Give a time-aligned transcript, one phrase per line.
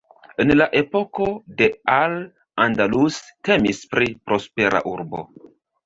[0.43, 1.27] En la epoko
[1.59, 1.67] de
[1.97, 2.17] Al
[2.67, 5.27] Andalus temis pri prospera urbo.